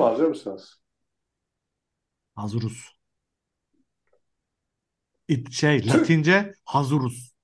[0.00, 0.06] mı?
[0.06, 0.80] Hazır mısınız?
[2.34, 2.92] Hazırız.
[5.28, 7.34] İt- Şey Latince hazırız.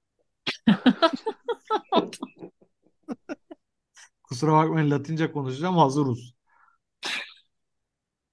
[4.22, 6.34] Kusura bakmayın Latince konuşacağım hazırız.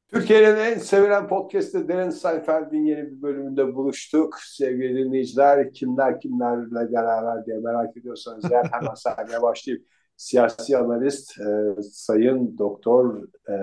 [0.07, 4.39] Türkiye'nin en sevilen podcast'ı Derin Seinfeld'in yeni bir bölümünde buluştuk.
[4.39, 9.85] Sevgili dinleyiciler, kimler kimlerle beraber diye merak ediyorsanız eğer hemen saymaya başlayayım.
[10.23, 13.55] Siyasi analist, e, sayın doktor, e,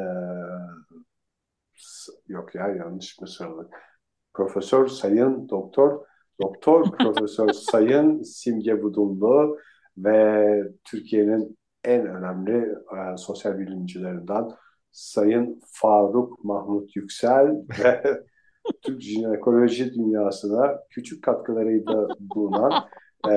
[2.28, 3.73] yok ya yanlış mı söyledik?
[4.34, 6.05] Profesör, sayın doktor,
[6.42, 9.59] doktor, profesör, sayın Simge Budullu
[9.96, 14.48] ve Türkiye'nin en önemli e, sosyal bilimcilerinden
[14.91, 18.24] Sayın Faruk Mahmut Yüksel ve
[18.83, 22.72] Türk jinekoloji dünyasına küçük katkılarıyla bulunan
[23.29, 23.33] e,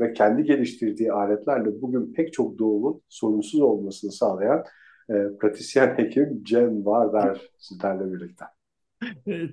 [0.00, 4.64] ve kendi geliştirdiği aletlerle bugün pek çok doğumun sorunsuz olmasını sağlayan
[5.10, 8.44] e, pratisyen hekim Cem Varder sizlerle birlikte.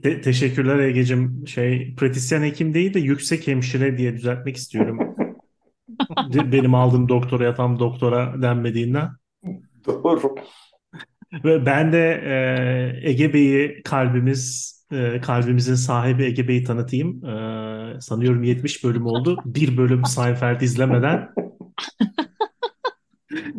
[0.03, 1.47] Te- teşekkürler Ege'cim.
[1.47, 5.16] Şey, pratisyen hekim değil de yüksek hemşire diye düzeltmek istiyorum.
[6.52, 9.09] Benim aldığım doktoraya tam doktora denmediğinden.
[9.86, 10.36] Doğru.
[11.44, 17.25] Ve ben de e, Ege Bey'i kalbimiz, e, kalbimizin sahibi Ege Bey'i tanıtayım.
[17.25, 19.38] E, sanıyorum 70 bölüm oldu.
[19.45, 21.30] Bir bölüm Seinfeld izlemeden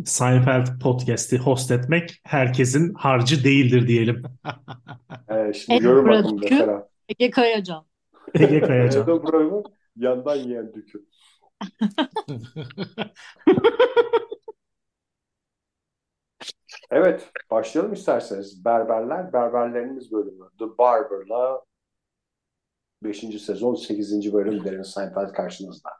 [0.05, 4.23] Seinfeld podcast'i host etmek herkesin harcı değildir diyelim.
[5.31, 6.89] E, şimdi görün bakın pratikü- mesela.
[7.09, 7.85] Ege Kayacan.
[8.35, 9.07] Ege Kayacan.
[9.07, 9.65] Buranın
[9.97, 11.07] yandan yiyen dükü.
[16.91, 18.65] Evet, başlayalım isterseniz.
[18.65, 20.45] Berberler, Berberlerimiz bölümü.
[20.59, 21.61] The Barber'la
[23.03, 23.19] 5.
[23.41, 24.33] sezon 8.
[24.33, 25.91] bölüm Derin Seinfeld karşınızda.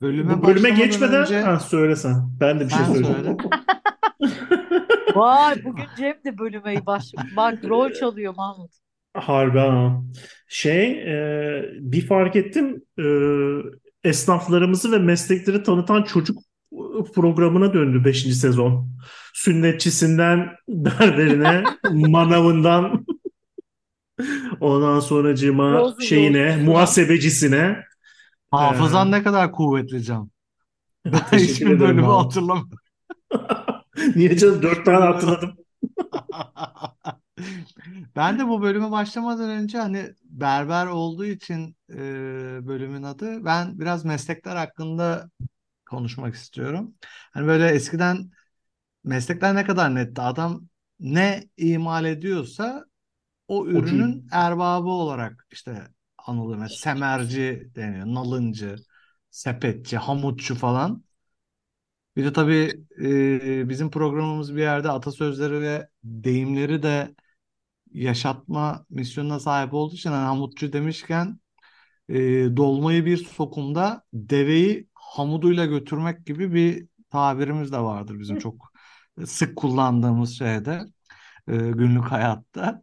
[0.00, 2.14] Bölüme, Bu bölüme geçmeden önce ha, söylesen.
[2.40, 3.24] Ben de bir şey söyleyeceğim.
[3.24, 3.36] söyle.
[5.14, 7.04] Vay bugün Cem de bölüme baş.
[7.36, 8.70] Bak rol çalıyor Mahmut.
[9.14, 10.02] Harbi ha.
[10.48, 12.82] Şey, e, bir fark ettim.
[12.98, 13.04] E,
[14.08, 16.38] esnaflarımızı ve meslekleri tanıtan çocuk
[17.14, 18.22] programına döndü 5.
[18.36, 18.90] sezon.
[19.34, 23.06] Sünnetçisinden berberine, manavından
[24.60, 27.84] ondan sonracığıma Yolcu şeyine, muhasebecisine.
[28.50, 30.30] Hafızan Ee, ne kadar kuvvetli Can.
[31.04, 32.12] Ben hiçbir bölümü abi.
[32.12, 32.70] hatırlamıyorum.
[34.16, 34.62] Niye canım?
[34.62, 35.56] Dört tane hatırladım.
[38.16, 41.98] Ben de bu bölüme başlamadan önce hani berber olduğu için e,
[42.66, 45.30] bölümün adı ben biraz meslekler hakkında
[45.92, 46.94] konuşmak istiyorum.
[47.32, 48.30] Hani böyle eskiden
[49.04, 50.20] meslekler ne kadar netti.
[50.20, 50.68] Adam
[51.00, 52.86] ne imal ediyorsa
[53.48, 55.88] o ürünün erbabı olarak işte
[56.18, 56.58] anılıyor.
[56.58, 58.76] Mesela semerci deniyor, nalıncı,
[59.30, 61.04] sepetçi, hamutçu falan.
[62.16, 67.14] Bir de tabii e, bizim programımız bir yerde atasözleri ve deyimleri de
[67.92, 71.40] yaşatma misyonuna sahip olduğu için hani hamutçu demişken
[72.08, 72.14] e,
[72.56, 78.72] dolmayı bir sokumda deveyi hamuduyla götürmek gibi bir tabirimiz de vardır bizim çok
[79.26, 80.80] sık kullandığımız şeyde
[81.48, 82.82] e, günlük hayatta.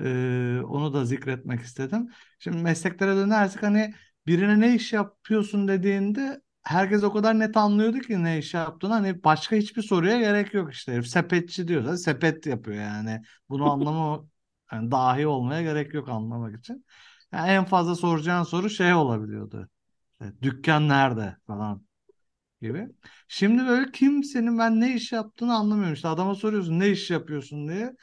[0.00, 2.08] E, onu da zikretmek istedim.
[2.38, 3.94] Şimdi mesleklere dönersek hani
[4.26, 9.24] birine ne iş yapıyorsun dediğinde herkes o kadar net anlıyordu ki ne iş yaptığını hani
[9.24, 10.92] başka hiçbir soruya gerek yok işte.
[10.92, 13.22] Herif sepetçi diyorsa sepet yapıyor yani.
[13.48, 14.24] Bunu anlama
[14.72, 16.84] yani dahi olmaya gerek yok anlamak için.
[17.32, 19.68] Yani en fazla soracağın soru şey olabiliyordu.
[20.42, 21.86] Dükkan nerede falan
[22.62, 22.88] gibi.
[23.28, 25.94] Şimdi böyle kimsenin ben ne iş yaptığını anlamıyorum.
[25.94, 27.94] İşte adama soruyorsun ne iş yapıyorsun diye.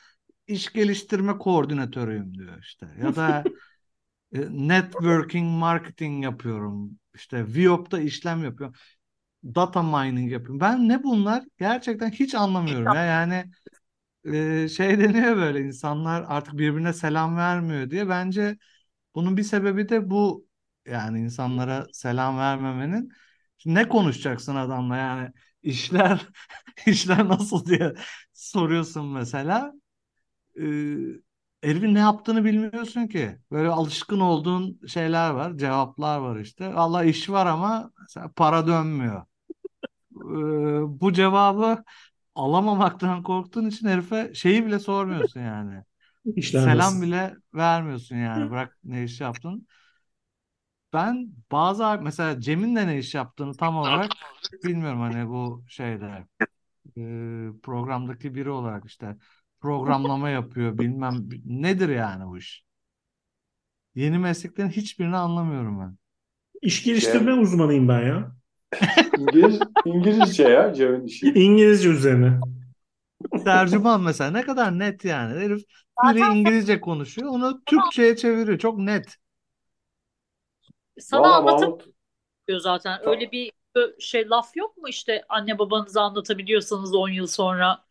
[0.47, 2.87] İş geliştirme koordinatörüyüm diyor işte.
[3.01, 3.51] Ya da
[4.33, 4.39] e,
[4.69, 6.99] networking marketing yapıyorum.
[7.15, 8.75] İşte Viop'ta işlem yapıyorum.
[9.45, 10.59] Data mining yapıyorum.
[10.59, 11.43] Ben ne bunlar?
[11.59, 13.03] Gerçekten hiç anlamıyorum ya.
[13.05, 13.45] Yani
[14.25, 18.09] e, şey deniyor böyle insanlar artık birbirine selam vermiyor diye.
[18.09, 18.57] Bence
[19.15, 20.46] bunun bir sebebi de bu.
[20.91, 23.09] Yani insanlara selam vermemenin.
[23.65, 25.31] Ne konuşacaksın adamla yani
[25.63, 26.27] işler
[26.87, 27.93] işler nasıl diye
[28.33, 29.73] soruyorsun mesela.
[30.61, 30.63] Ee,
[31.63, 33.39] herifin ne yaptığını bilmiyorsun ki.
[33.51, 36.65] Böyle alışkın olduğun şeyler var, cevaplar var işte.
[36.73, 37.91] Allah iş var ama
[38.35, 39.25] para dönmüyor.
[40.15, 40.21] Ee,
[41.01, 41.83] bu cevabı
[42.35, 45.83] alamamaktan korktuğun için herife şeyi bile sormuyorsun yani.
[46.35, 47.03] İşler Selam nasıl?
[47.03, 48.51] bile vermiyorsun yani.
[48.51, 49.67] Bırak ne iş yaptın.
[50.93, 54.11] Ben bazı mesela Cem'in de ne iş yaptığını tam olarak
[54.63, 56.25] bilmiyorum hani bu şeyde
[56.97, 57.01] e,
[57.63, 59.17] programdaki biri olarak işte
[59.61, 62.63] programlama yapıyor bilmem nedir yani bu iş.
[63.95, 65.97] Yeni mesleklerin hiçbirini anlamıyorum ben.
[66.61, 68.35] İş geliştirme uzmanıyım ben ya.
[69.17, 71.27] İngiliz, İngilizce ya Cem'in işi.
[71.27, 72.39] İngilizce üzerine.
[73.43, 75.39] Tercüman mesela ne kadar net yani.
[75.39, 75.61] Herif
[76.03, 78.59] biri İngilizce konuşuyor, onu Türkçe'ye çeviriyor.
[78.59, 79.17] Çok net.
[80.99, 81.79] Sana Valla anlatabiliyor
[82.47, 82.99] Mahmut zaten.
[83.03, 83.51] ta- Öyle bir
[83.99, 87.85] şey laf yok mu işte anne babanıza anlatabiliyorsanız 10 yıl sonra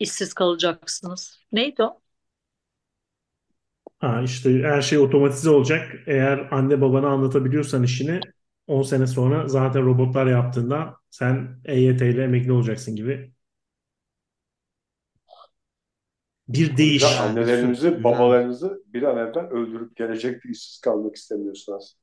[0.00, 1.40] işsiz kalacaksınız.
[1.52, 2.00] Neydi o?
[4.00, 5.92] Ha işte her şey otomatize olacak.
[6.06, 8.20] Eğer anne babana anlatabiliyorsan işini
[8.66, 13.32] 10 sene sonra zaten robotlar yaptığında sen EYT ile emekli olacaksın gibi
[16.48, 18.02] bir o yüzden annelerinizi, güzel.
[18.04, 21.96] babalarınızı bir an evvel öldürüp gelecekte işsiz kalmak istemiyorsunuz.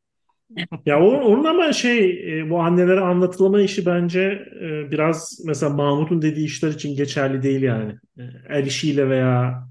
[0.86, 2.10] Ya onun ama şey
[2.42, 4.22] e, bu annelere anlatılma işi bence
[4.62, 7.94] e, biraz mesela Mahmut'un dediği işler için geçerli değil yani.
[8.18, 9.64] E, El işiyle veya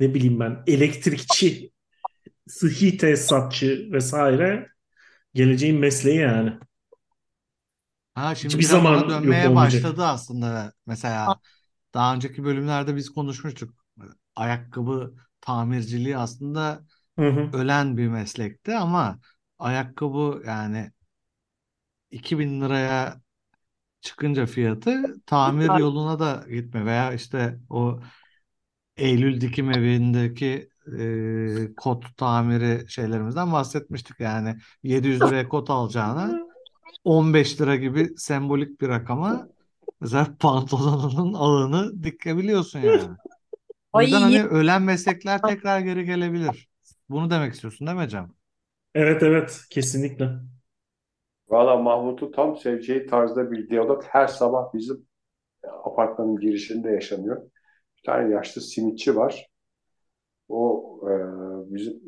[0.00, 1.70] ne bileyim ben elektrikçi,
[2.48, 4.68] sıhhi tesisatçı vesaire
[5.34, 6.52] geleceğin mesleği yani.
[8.14, 10.72] Ha şimdi Hiçbir biraz zaman dönmeye başladı aslında.
[10.86, 11.40] Mesela
[11.94, 13.74] daha önceki bölümlerde biz konuşmuştuk.
[14.36, 16.84] Ayakkabı tamirciliği aslında
[17.18, 17.52] Hı hı.
[17.52, 19.20] ölen bir meslekti ama
[19.62, 20.92] ayakkabı yani
[22.10, 23.20] 2000 liraya
[24.00, 28.00] çıkınca fiyatı tamir yoluna da gitme veya işte o
[28.96, 30.68] Eylül Dikim Evi'ndeki
[30.98, 34.20] e, kot tamiri şeylerimizden bahsetmiştik.
[34.20, 36.40] Yani 700 liraya kot alacağına
[37.04, 39.48] 15 lira gibi sembolik bir rakama
[40.00, 43.16] mesela pantolonunun ağını dikebiliyorsun yani.
[43.92, 46.68] O Ay yüzden hani ölen meslekler tekrar geri gelebilir.
[47.08, 48.34] Bunu demek istiyorsun değil mi Cem?
[48.94, 50.30] Evet evet kesinlikle.
[51.48, 55.06] Valla Mahmut'un tam seveceği tarzda bir diyalog her sabah bizim
[55.84, 57.42] apartmanın girişinde yaşanıyor.
[57.98, 59.48] Bir tane yaşlı simitçi var.
[60.48, 61.12] O e,
[61.74, 62.00] bizim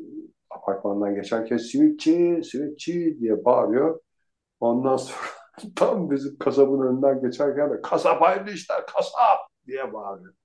[0.49, 3.99] apartmandan geçerken simitçi, simitçi diye bağırıyor.
[4.59, 5.21] Ondan sonra
[5.77, 10.35] tam bizim kasabın önünden geçerken de kasap hayırlı işler kasap diye bağırıyor.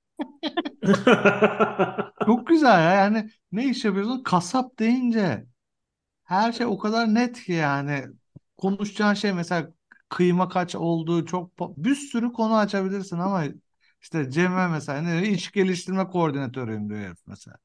[2.26, 4.22] Çok güzel ya yani ne iş yapıyorsun?
[4.22, 5.46] Kasap deyince
[6.30, 8.04] her şey o kadar net ki yani
[8.56, 9.70] konuşacağın şey mesela
[10.08, 13.44] kıyma kaç olduğu çok bir sürü konu açabilirsin ama
[14.02, 15.22] işte Cem'e mesela ne diyor?
[15.34, 17.56] İç geliştirme koordinatörüyüm diyor herif mesela.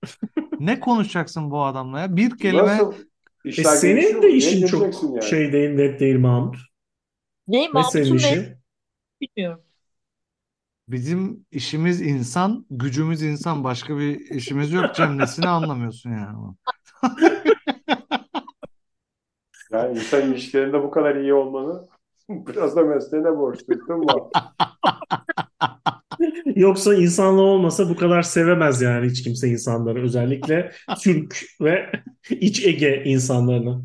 [0.59, 2.15] Ne konuşacaksın bu adamla ya?
[2.17, 4.39] Bir kelime Nasıl E işler senin gelişiyor de mu?
[4.39, 5.23] Niye işin çok yani?
[5.23, 6.57] şey değil, net değil Mahmut.
[7.47, 8.57] ne Ne senin Mahmut'un ne işin?
[9.21, 9.63] bilmiyorum.
[10.87, 13.63] bizim işimiz insan, gücümüz insan.
[13.63, 15.17] Başka bir işimiz yok Cem.
[15.19, 16.55] Nesini anlamıyorsun yani?
[19.71, 21.87] Yani insan ilişkilerinde bu kadar iyi olmanı
[22.29, 24.05] biraz da mesleğine borçluyuz değil mi?
[26.55, 30.03] Yoksa insanlığı olmasa bu kadar sevemez yani hiç kimse insanları.
[30.03, 31.91] Özellikle Türk ve
[32.29, 33.81] İç Ege insanlarını.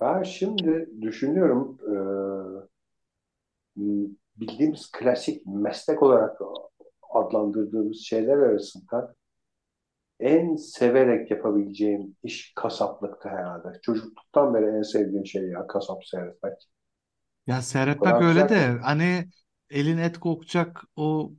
[0.00, 1.94] Ben şimdi düşünüyorum e,
[4.36, 6.38] bildiğimiz klasik meslek olarak
[7.14, 9.14] adlandırdığımız şeyler arasında
[10.20, 13.80] en severek yapabileceğim iş kasaplıktı herhalde.
[13.82, 16.54] Çocukluktan beri en sevdiğim şey ya kasap seyretmek.
[17.46, 19.28] Ya seyretmek öyle güzel de hani
[19.70, 21.32] elin et kokacak o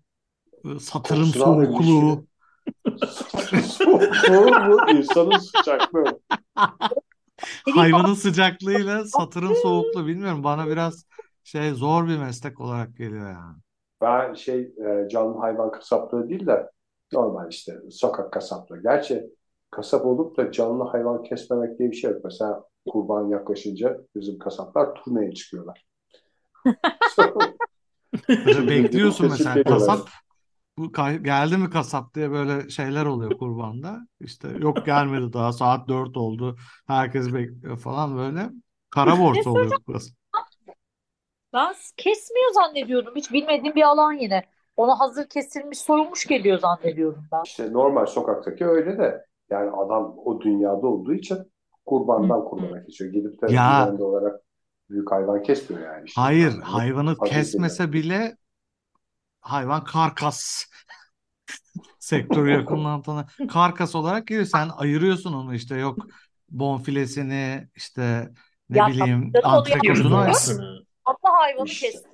[0.66, 1.44] e, satırın ilişkili.
[1.44, 2.26] soğukluğu.
[4.28, 6.20] Soğukluğu insanın sıcaklığı.
[7.76, 11.06] Hayvanın sıcaklığıyla satırın soğukluğu bilmiyorum bana biraz
[11.44, 13.58] şey zor bir meslek olarak geliyor yani.
[14.02, 16.70] Ben şey e, canlı hayvan kasaplığı değil de
[17.14, 18.82] normal işte sokak kasaplığı.
[18.82, 19.30] Gerçi
[19.72, 22.22] kasap olup da canlı hayvan kesmemek diye bir şey yok.
[22.24, 25.86] Mesela kurban yaklaşınca bizim kasaplar turneye çıkıyorlar.
[28.68, 30.10] Bekliyorsun mesela kasap
[30.78, 30.92] bu
[31.24, 34.08] geldi mi kasap diye böyle şeyler oluyor kurbanda.
[34.20, 36.58] İşte yok gelmedi daha saat 4 oldu.
[36.88, 38.50] Herkes bekliyor falan böyle.
[38.90, 40.14] Kara borsa oluyor burası.
[41.54, 43.16] Ben kesmiyor zannediyordum.
[43.16, 44.46] Hiç bilmediğim bir alan yine.
[44.82, 47.44] Ona hazır kesilmiş, soyulmuş geliyor zannediyordum ben.
[47.44, 51.38] İşte normal sokaktaki öyle de yani adam o dünyada olduğu için
[51.86, 53.14] kurbandan kurbana kesiyor.
[53.14, 54.42] Gidip de Ya düzenli olarak
[54.90, 56.26] büyük hayvan kesmiyor yani işte.
[56.26, 58.38] hayır Yani hayvanı kesmese bile
[59.42, 60.66] hayvan karkas
[62.00, 64.46] sektörü yakından tanı karkas olarak geliyor.
[64.46, 66.08] Sen ayırıyorsun onu işte yok
[66.50, 68.30] bonfilesini işte
[68.70, 70.36] ne Ya bileyim tabii canım onu antrekotunu ayır.
[70.36, 70.46] yapıyorsunuz.
[70.46, 70.86] Kıymasını.
[71.06, 72.11] Ama hayvanı İşte kestiğiniz.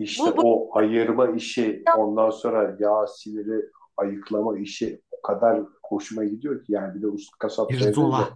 [0.00, 6.24] İşte Bu, bu o ayırma işi, ondan sonra yağ siniri ayıklama işi o kadar hoşuma
[6.24, 8.28] gidiyor ki yani bir de usta kasap pirzola.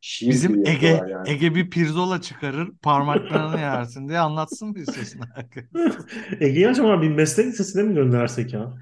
[0.00, 1.30] şiir Bizim Ege yani.
[1.30, 5.64] Ege bir pirzola çıkarır parmaklarını yersin diye anlatsın istiyorsun herkes?
[6.40, 8.72] Ege'yi acaba bir meslek lisesine mi göndersek ya?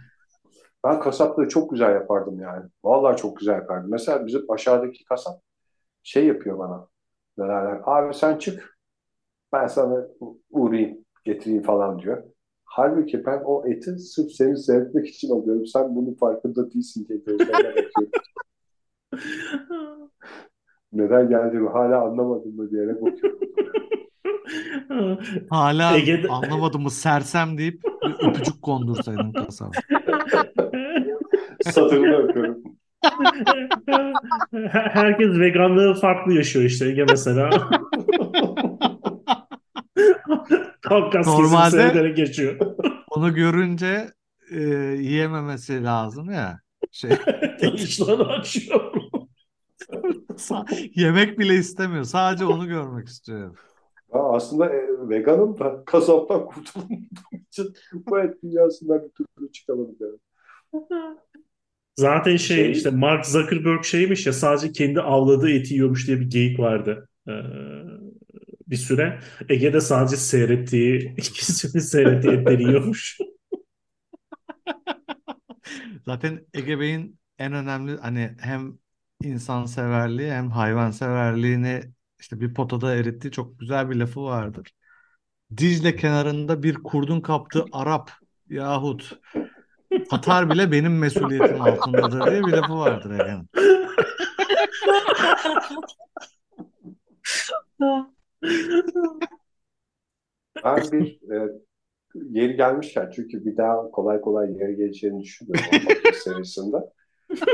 [0.84, 2.66] Ben kasaplığı çok güzel yapardım yani.
[2.84, 3.90] Vallahi çok güzel yapardım.
[3.90, 5.40] Mesela bizim aşağıdaki kasap
[6.02, 6.88] şey yapıyor bana.
[7.38, 7.80] Ne derler?
[7.84, 8.78] Abi sen çık
[9.52, 10.06] ben sana
[10.50, 12.22] uğrayayım getireyim falan diyor.
[12.64, 15.66] Halbuki ben o eti sırf seni seyretmek için alıyorum.
[15.66, 18.12] Sen bunun farkında değilsin diye gözlerine bakıyorum.
[20.92, 23.40] Neden geldiğimi hala anlamadım mı diyerek bakıyorum.
[25.50, 29.70] Hala Ege'de anlamadım mı sersem deyip bir öpücük kondursaydın kasaba.
[31.62, 32.62] Satırını öpüyorum.
[34.70, 37.50] herkes veganlığı farklı yaşıyor işte Ege mesela.
[40.90, 42.56] Kafkas Normalde seyrederek geçiyor.
[43.10, 44.10] onu görünce
[44.50, 44.60] e,
[44.98, 46.60] yiyememesi lazım ya.
[46.90, 47.10] Şey,
[47.74, 48.92] İştahını açıyor.
[50.36, 52.04] sa- yemek bile istemiyor.
[52.04, 53.56] Sadece onu görmek istiyor.
[54.14, 57.08] Ya aslında e, veganım da kasaptan kurtulamadığım
[57.50, 59.96] için bu et dünyasından bir türlü çıkamadım.
[60.00, 60.18] Yani.
[61.96, 66.30] Zaten şey Şey- işte Mark Zuckerberg şeymiş ya sadece kendi avladığı eti yiyormuş diye bir
[66.30, 67.08] geyik vardı.
[67.28, 67.32] Ee,
[68.70, 69.20] bir süre.
[69.48, 73.18] Ege'de sadece seyrettiği, ikisini seyrettiği etleri yiyormuş.
[76.06, 78.78] Zaten Ege Bey'in en önemli hani hem
[79.22, 81.82] insanseverliği hem hayvanseverliğini
[82.20, 84.68] işte bir potada erittiği çok güzel bir lafı vardır.
[85.56, 88.10] Dicle kenarında bir kurdun kaptığı Arap
[88.48, 89.20] yahut
[90.10, 93.48] Tatar bile benim mesuliyetim altındadır diye bir lafı vardır Ege'nin.
[100.64, 101.52] Ben bir e,
[102.14, 106.76] yeri gelmişken çünkü bir daha kolay kolay yeri geleceğini düşünmüyorum podcast serisinde.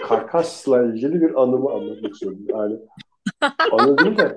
[0.03, 2.47] Karkasla ilgili bir anımı anlatmak istiyorum.
[2.49, 2.79] Yani
[3.73, 4.37] anı değil de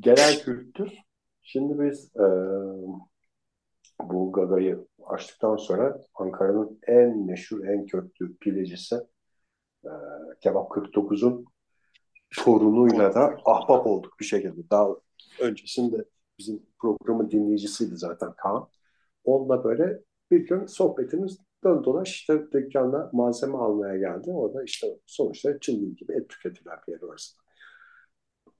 [0.00, 0.92] genel kültür.
[1.42, 2.26] Şimdi biz e,
[4.02, 8.96] bu Gaga'yı açtıktan sonra Ankara'nın en meşhur, en köklü pidecisi
[9.84, 9.90] e,
[10.40, 11.44] Kebap 49'un
[12.36, 14.70] torunuyla da ahbap olduk bir şekilde.
[14.70, 14.88] Daha
[15.40, 16.04] öncesinde
[16.38, 18.68] bizim programın dinleyicisiydi zaten Kaan.
[19.24, 24.30] Onunla böyle bir gün sohbetimiz dön dolaş işte dükkana malzeme almaya geldi.
[24.30, 27.36] O da işte sonuçta çılgın gibi et tüketilen bir yer orası.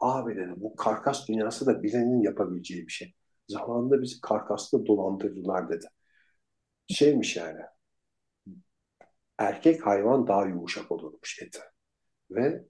[0.00, 3.14] Abi dedi bu karkas dünyası da bilenin yapabileceği bir şey.
[3.48, 5.86] Zamanında bizi karkasla dolandırdılar dedi.
[6.88, 7.60] Şeymiş yani
[9.38, 11.60] erkek hayvan daha yumuşak olurmuş eti.
[12.30, 12.64] Ve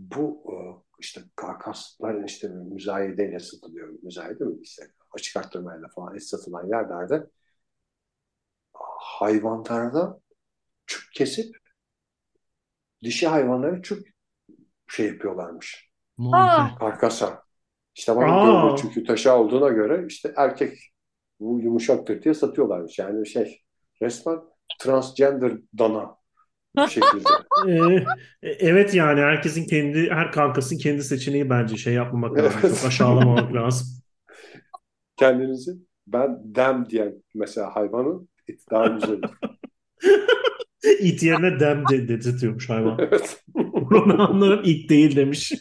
[0.00, 0.54] bu e,
[0.98, 3.88] işte karkasların işte müzayedeyle satılıyor.
[4.02, 4.56] Müzayede mi?
[4.62, 7.26] İşte açık arttırmayla falan et satılan yerlerde
[8.98, 10.20] hayvanlarda
[10.86, 11.56] çük kesip
[13.02, 14.14] dişi hayvanları çük
[14.88, 15.90] şey yapıyorlarmış.
[16.18, 16.78] Monte.
[16.78, 17.42] Karkasa.
[17.94, 18.68] İşte bana Aa.
[18.68, 20.78] gövde çükü taşı olduğuna göre işte erkek
[21.40, 22.98] bu yumuşaktır diye satıyorlarmış.
[22.98, 23.62] Yani şey
[24.02, 24.40] resmen
[24.78, 26.19] transgender dana
[26.76, 27.28] bu şekilde.
[27.68, 28.04] Ee,
[28.42, 32.60] evet yani herkesin kendi, her kankasın kendi seçeneği bence şey yapmamak lazım.
[32.64, 32.76] Evet.
[32.76, 33.86] Çok aşağılamamak lazım.
[35.16, 35.72] Kendinizi
[36.06, 39.20] ben dem diyen mesela hayvanın eti daha güzel.
[41.00, 42.98] İt yerine dem de dedirtiyormuş hayvan.
[42.98, 43.44] Evet.
[43.90, 45.52] Bunu anlarım it değil demiş.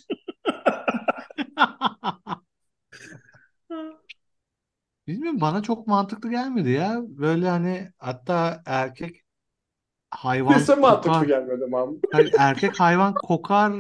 [5.08, 6.98] Bilmiyorum bana çok mantıklı gelmedi ya.
[7.04, 9.22] Böyle hani hatta erkek
[10.12, 11.28] hayvan Neyse mantıklı kokar.
[11.28, 12.04] gelmedi Mahmut.
[12.12, 13.74] Hayır, erkek hayvan kokar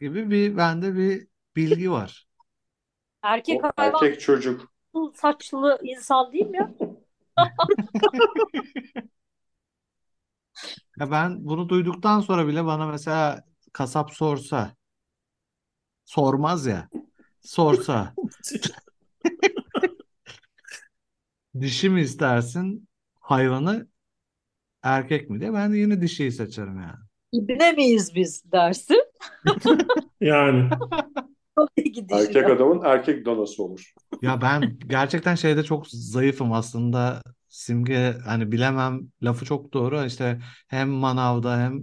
[0.00, 1.26] gibi bir bende bir
[1.56, 2.26] bilgi var.
[3.22, 4.72] Erkek O hayvan erkek çocuk.
[5.14, 6.70] saçlı insan değil mi ya?
[11.00, 14.74] Ya ben bunu duyduktan sonra bile bana mesela kasap sorsa
[16.04, 16.88] sormaz ya.
[17.40, 18.14] Sorsa
[21.60, 22.88] dişi mi istersin
[23.20, 23.88] hayvanı
[24.82, 27.00] erkek mi diye ben de yine dişiyi seçerim yani.
[27.32, 29.02] İbne miyiz biz dersin.
[30.20, 30.70] Yani.
[32.10, 33.92] Erkek adamın erkek danası olur.
[34.22, 37.22] Ya ben gerçekten şeyde çok zayıfım aslında.
[37.48, 40.04] Simge hani bilemem lafı çok doğru.
[40.04, 41.82] İşte hem manavda hem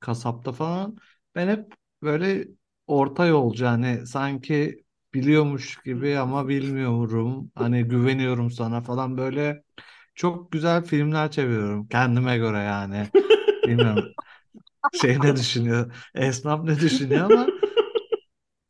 [0.00, 0.96] kasapta falan.
[1.34, 1.72] Ben hep
[2.02, 2.48] böyle
[2.86, 4.84] orta yolcu hani sanki
[5.14, 7.50] biliyormuş gibi ama bilmiyorum.
[7.54, 9.62] Hani güveniyorum sana falan böyle
[10.14, 13.08] çok güzel filmler çeviriyorum kendime göre yani.
[13.66, 14.14] Bilmiyorum
[15.02, 17.46] şey ne düşünüyor, esnaf ne düşünüyor ama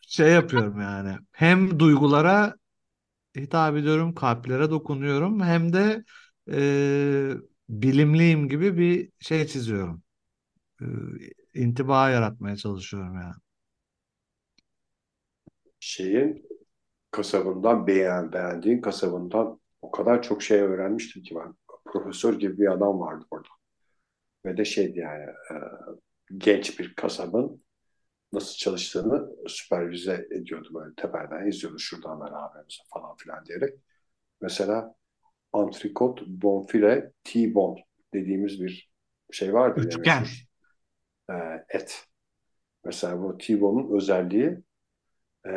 [0.01, 1.17] şey yapıyorum yani.
[1.33, 2.55] Hem duygulara
[3.37, 6.05] hitap ediyorum, kalplere dokunuyorum hem de
[6.53, 7.33] e,
[7.69, 10.03] bilimliyim gibi bir şey çiziyorum.
[10.83, 10.87] E,
[11.55, 13.35] intiba yaratmaya çalışıyorum yani.
[15.81, 16.47] Şeyin
[17.11, 19.61] kasabından beğen, beğendiğin kasabından
[19.95, 21.55] kadar çok şey öğrenmiştim ki ben.
[21.85, 23.49] Profesör gibi bir adam vardı orada.
[24.47, 25.55] Ve de şeydi yani e,
[26.39, 27.65] genç bir kasabın
[28.33, 33.75] nasıl çalıştığını süpervize ediyordu böyle tepeden izliyordu şuradan ver abimize falan filan diyerek.
[34.41, 34.95] Mesela
[35.53, 37.85] antrikot, bonfile, T-bone
[38.15, 38.91] dediğimiz bir
[39.33, 40.21] şey vardır ya Üçgen.
[40.23, 40.45] meşhur.
[41.31, 42.07] Ee, et.
[42.85, 44.59] Mesela bu T-bone'un özelliği
[45.47, 45.51] e,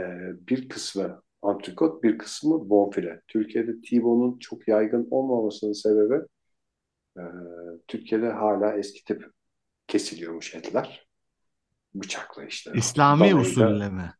[0.47, 3.21] bir kısmı antrikot, bir kısmı bonfile.
[3.27, 6.15] Türkiye'de T-bone'un çok yaygın olmamasının sebebi
[7.17, 7.23] e,
[7.87, 9.23] Türkiye'de hala eski tip
[9.87, 11.07] kesiliyormuş etler.
[11.95, 12.71] Bıçakla işte.
[12.75, 14.13] İslami Danayı da- usulle mi?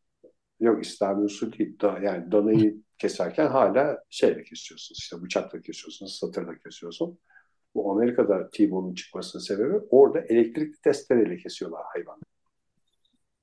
[0.60, 1.80] Yok İslami usul değil.
[1.80, 4.94] Da, yani danayı keserken hala şeyle kesiyorsun.
[4.98, 7.18] işte bıçakla kesiyorsun, satırla kesiyorsun.
[7.74, 12.20] Bu Amerika'da T-bone'un çıkmasının sebebi orada elektrikli testereyle kesiyorlar hayvanı.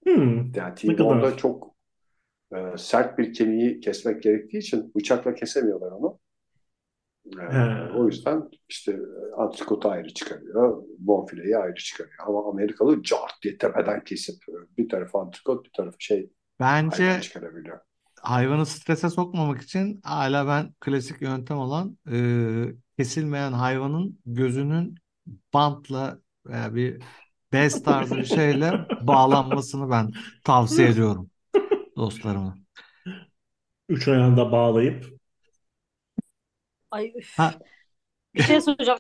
[0.05, 0.51] Hmm.
[0.55, 1.74] Yani Ne T-bone'da çok
[2.55, 6.19] e, sert bir kemiği kesmek gerektiği için bıçakla kesemiyorlar onu.
[7.39, 7.57] E, He.
[7.93, 12.15] o yüzden işte e, antrikotu ayrı çıkarıyor, bonfileyi ayrı çıkarıyor.
[12.27, 17.19] Ama Amerikalı cart diye tepeden kesip e, bir tarafı antrikot, bir tarafı şey Bence hayvan
[17.19, 17.79] çıkarabiliyor.
[18.21, 24.95] hayvanı strese sokmamak için hala ben klasik yöntem olan e, kesilmeyen hayvanın gözünün
[25.53, 27.03] bantla veya bir
[27.53, 30.11] bez tarzı bir şeyle bağlanmasını ben
[30.43, 31.31] tavsiye ediyorum
[31.95, 32.57] dostlarıma.
[33.89, 35.17] Üç ayağında bağlayıp
[36.91, 37.37] Ay üf.
[37.37, 37.53] Ha.
[38.35, 38.99] Bir şey söyleyeceğim.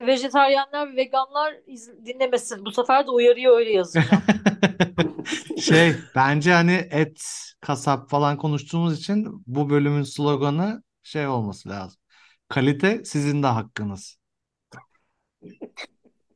[0.00, 2.64] Vejetaryenler, veganlar iz- dinlemesin.
[2.64, 4.22] Bu sefer de uyarıyı öyle yazacağım.
[5.62, 7.22] Şey bence hani et,
[7.60, 12.00] kasap falan konuştuğumuz için bu bölümün sloganı şey olması lazım.
[12.48, 14.18] Kalite sizin de hakkınız.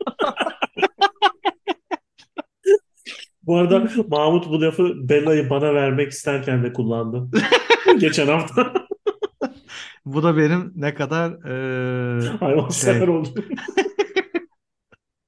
[3.47, 7.29] Bu arada Mahmut bu lafı Bella'yı bana vermek isterken de kullandı.
[7.99, 8.75] Geçen hafta
[10.07, 13.29] Bu da benim ne kadar eee, hayvansever şey oldu.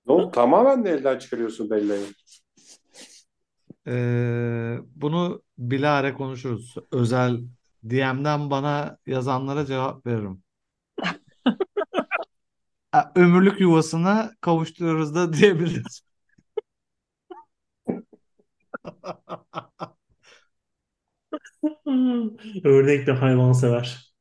[0.07, 0.31] Ne oldu?
[0.31, 2.07] Tamamen de elden çıkarıyorsun Bella'yı.
[3.87, 6.75] eee, bunu bilahare konuşuruz.
[6.93, 7.41] Özel
[7.85, 10.43] DM'den bana yazanlara cevap veririm.
[12.93, 16.03] Ha, Ömürlük yuvasına kavuşturuyoruz da diyebiliriz.
[22.65, 24.13] Örnek bir hayvansever.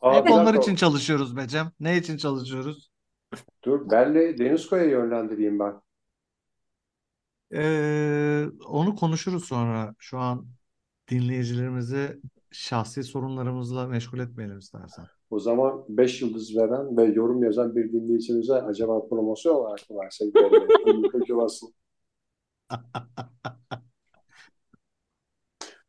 [0.00, 0.54] Aa, Hep bir onlar dakika.
[0.54, 1.72] için çalışıyoruz Becem.
[1.80, 2.90] Ne için çalışıyoruz?
[3.64, 5.80] Dur Belle'yi Denizko'ya yönlendireyim ben.
[7.50, 9.94] Eee, onu konuşuruz sonra.
[9.98, 10.48] Şu an
[11.10, 12.20] dinleyicilerimizi
[12.52, 15.08] şahsi sorunlarımızla meşgul etmeyelim istersen.
[15.30, 20.34] O zaman 5 yıldız veren ve yorum yazan bir dinleyicimize acaba promosyon olarak mı versek
[21.28, 21.66] yuvası.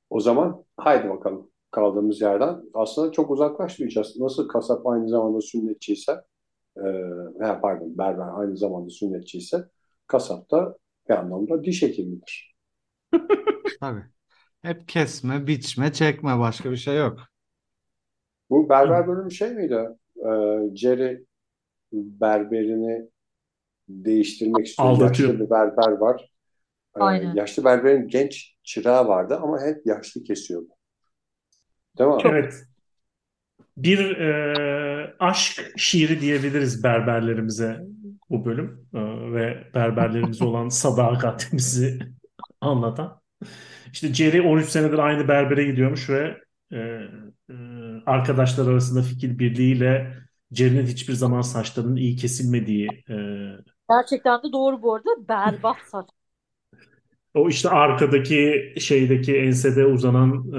[0.09, 2.61] O zaman haydi bakalım kaldığımız yerden.
[2.73, 4.19] Aslında çok uzaklaşmayacağız.
[4.19, 6.11] Nasıl kasap aynı zamanda sünnetçiyse,
[6.77, 6.81] e,
[7.61, 9.65] pardon berber aynı zamanda sünnetçiyse,
[10.07, 10.77] kasap da
[11.09, 12.55] bir anlamda diş hekimidir.
[13.79, 14.03] Tabii.
[14.61, 17.19] Hep kesme, biçme, çekme başka bir şey yok.
[18.49, 19.79] Bu berber bölümü şey miydi?
[20.17, 20.31] E,
[20.75, 21.25] Jerry
[21.93, 23.09] berberini
[23.89, 24.89] değiştirmek istiyor.
[24.89, 25.29] Aldatıyor.
[25.29, 26.31] Yaşlı bir berber var.
[26.97, 27.35] E, Aynen.
[27.35, 30.69] yaşlı berberin genç çırağı vardı ama hep yaşlı kesiyordu.
[31.97, 32.21] Değil mi?
[32.25, 32.53] Evet.
[33.77, 37.79] Bir e, aşk şiiri diyebiliriz berberlerimize
[38.29, 38.99] bu bölüm E,
[39.33, 41.99] ve berberlerimize olan sadakatimizi
[42.61, 43.21] anlatan.
[43.93, 46.37] İşte Jerry 13 senedir aynı berbere gidiyormuş ve
[46.71, 46.77] e,
[47.49, 47.55] e,
[48.05, 50.13] arkadaşlar arasında fikir birliğiyle
[50.51, 53.15] Jerry'nin hiçbir zaman saçlarının iyi kesilmediği e,
[53.89, 55.27] Gerçekten de doğru bu arada.
[55.29, 56.05] Berbat saç.
[57.33, 60.51] O işte arkadaki şeydeki ensede uzanan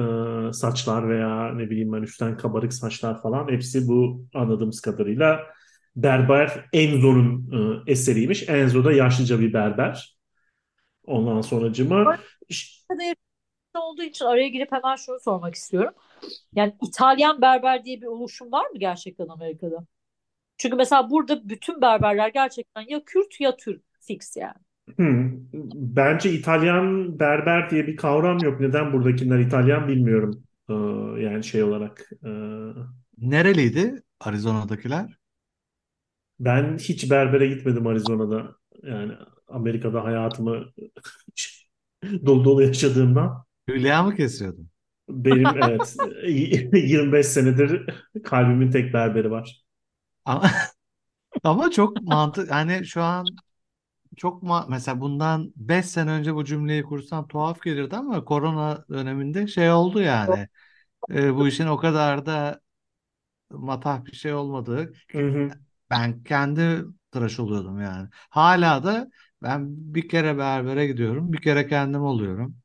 [0.49, 5.41] e, saçlar veya ne bileyim ben üstten kabarık saçlar falan hepsi bu anladığımız kadarıyla
[5.97, 7.51] berber Enzo'nun
[7.87, 8.49] e, eseriymiş.
[8.49, 10.19] Enzo da yaşlıca bir berber.
[11.07, 12.85] Ondan sonracıma iş-
[13.75, 15.95] olduğu için araya girip hemen şunu sormak istiyorum.
[16.55, 19.87] Yani İtalyan berber diye bir oluşum var mı gerçekten Amerika'da?
[20.59, 24.55] Çünkü mesela burada bütün berberler gerçekten ya Kürt ya Türk fix yani.
[24.97, 25.31] Hmm.
[25.75, 28.61] Bence İtalyan berber diye bir kavram yok.
[28.61, 30.45] Neden buradakiler İtalyan bilmiyorum.
[30.69, 30.75] E,
[31.23, 32.11] yani şey olarak.
[32.25, 32.31] E,
[33.19, 35.21] Nereliydi Arizona'dakiler?
[36.41, 38.57] ben hiç berbere gitmedim Arizona'da.
[38.83, 39.13] Yani
[39.49, 40.65] Amerika'da hayatımı
[42.27, 44.71] dolu dolu yaşadığımdan Hülya mı kesiyordun?
[45.11, 45.97] Benim evet
[46.75, 47.87] 25 senedir
[48.25, 49.65] kalbimin tek berberi var.
[50.25, 50.51] Ama,
[51.45, 53.39] ama çok mantık yani şu an
[54.17, 59.47] çok ma mesela bundan 5 sene önce bu cümleyi kursam tuhaf gelirdi ama korona döneminde
[59.47, 60.49] şey oldu yani.
[61.15, 62.61] E, bu işin o kadar da
[63.51, 64.33] matah bir şey
[65.13, 65.51] Hı hı.
[65.91, 68.09] ben kendi tıraş oluyordum yani.
[68.13, 69.11] Hala da
[69.43, 72.57] ben bir kere berbere gidiyorum, bir kere kendim oluyorum.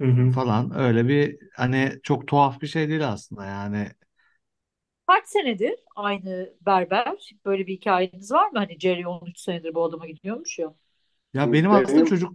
[0.00, 0.30] Hı hı.
[0.30, 3.88] falan öyle bir hani çok tuhaf bir şey değil aslında yani.
[5.06, 7.30] Kaç senedir aynı berber?
[7.44, 8.58] Böyle bir hikayeniz var mı?
[8.58, 10.74] Hani Jerry 13 senedir bu adama gidiyormuş ya.
[11.32, 12.32] Ya benim aslında Benim çocuk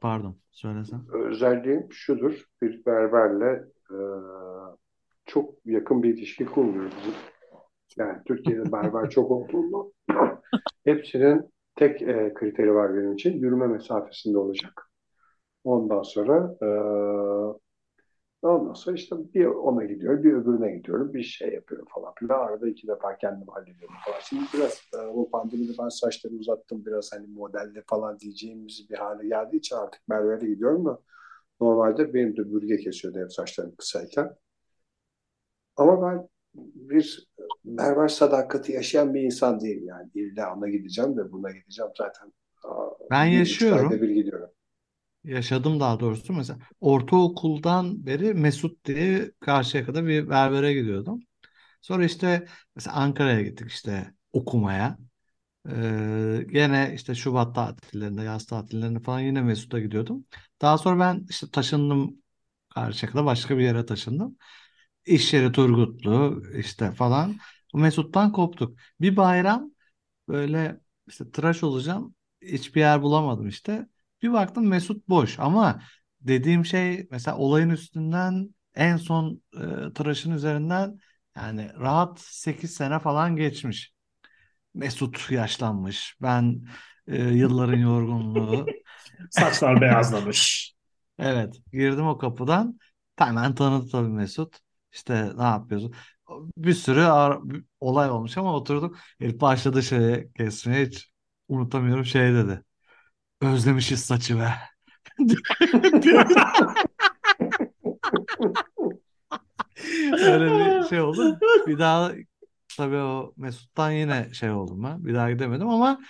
[0.00, 1.06] pardon söylesem.
[1.12, 2.44] özelliğim şudur.
[2.62, 3.96] Bir berberle e,
[5.26, 6.94] çok yakın bir ilişki kurmuyoruz.
[7.98, 9.92] Yani Türkiye'de berber çok olduğunda
[10.84, 13.38] hepsinin tek e, kriteri var benim için.
[13.40, 14.87] Yürüme mesafesinde olacak.
[15.64, 16.66] Ondan sonra e,
[18.42, 22.38] ondan sonra işte bir ona gidiyor, bir öbürüne gidiyorum, bir şey yapıyorum falan filan.
[22.46, 24.18] Arada iki defa kendim hallediyorum falan.
[24.20, 29.28] Şimdi biraz e, bu pandemide ben saçlarımı uzattım biraz hani modelde falan diyeceğimiz bir hale
[29.28, 30.98] geldiği için artık berbere gidiyorum da
[31.60, 34.36] normalde benim de bürge kesiyordu hep saçlarım kısayken.
[35.76, 37.28] Ama ben bir
[37.64, 40.10] berber sadakati yaşayan bir insan değilim yani.
[40.14, 42.32] İlla ona gideceğim de buna gideceğim zaten.
[43.10, 43.90] Ben bir yaşıyorum.
[43.90, 44.50] bir gidiyorum.
[45.24, 46.32] Yaşadım daha doğrusu.
[46.32, 51.20] Mesela ortaokuldan beri Mesut diye Karşıyaka'da bir berbere gidiyordum.
[51.82, 54.98] Sonra işte mesela Ankara'ya gittik işte okumaya.
[55.70, 60.26] Ee, gene işte Şubat tatillerinde, yaz tatillerinde falan yine Mesut'a gidiyordum.
[60.62, 62.16] Daha sonra ben işte taşındım
[62.74, 64.38] Karşıyaka'da başka bir yere taşındım.
[65.06, 67.36] İş yeri Turgutlu işte falan.
[67.74, 68.78] Mesut'tan koptuk.
[69.00, 69.70] Bir bayram
[70.28, 72.14] böyle işte tıraş olacağım.
[72.42, 73.88] Hiçbir yer bulamadım işte.
[74.22, 75.82] Bir baktım Mesut boş ama
[76.20, 80.98] dediğim şey mesela olayın üstünden en son e, tıraşın üzerinden
[81.36, 83.92] yani rahat 8 sene falan geçmiş.
[84.74, 86.16] Mesut yaşlanmış.
[86.22, 86.64] Ben
[87.06, 88.66] e, yılların yorgunluğu.
[89.30, 90.72] Saçlar beyazlamış.
[91.18, 92.78] Evet, girdim o kapıdan.
[93.16, 94.58] Hemen tanıdı tabii Mesut.
[94.92, 95.94] İşte ne yapıyorsun?
[96.56, 97.06] Bir sürü
[97.80, 98.98] olay olmuş ama oturduk.
[99.18, 101.10] Herif başladı şeye kesmeye hiç
[101.48, 102.62] unutamıyorum şey dedi.
[103.40, 104.54] Özlemişiz saçı be.
[110.12, 111.38] Öyle bir şey oldu.
[111.66, 112.12] Bir daha
[112.76, 115.04] tabii o Mesut'tan yine şey oldum ben.
[115.04, 116.00] Bir daha gidemedim ama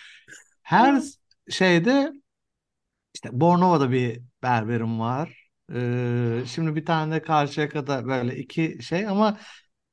[0.62, 1.03] her
[1.51, 2.12] şeyde
[3.14, 5.49] işte Bornova'da bir berberim var.
[5.75, 9.38] Ee, şimdi bir tane de Karşıyaka'da böyle iki şey ama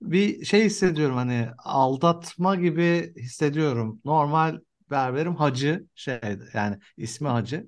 [0.02, 4.02] bir şey hissediyorum hani aldatma gibi hissediyorum.
[4.06, 4.60] Normal
[4.92, 7.68] berberim Hacı şeydi yani ismi Hacı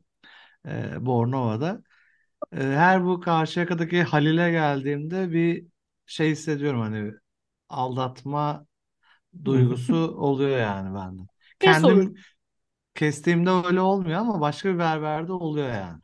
[0.67, 1.81] e, Bornova'da.
[2.51, 5.67] E, her bu Karşıyaka'daki Halil'e geldiğimde bir
[6.05, 7.13] şey hissediyorum hani
[7.69, 8.65] aldatma
[9.45, 11.21] duygusu oluyor yani bende.
[11.59, 12.15] Kendim
[12.95, 16.01] kestiğimde öyle olmuyor ama başka bir berberde oluyor yani.